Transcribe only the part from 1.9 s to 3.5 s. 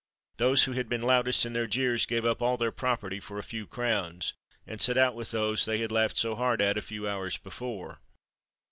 gave up all their property for a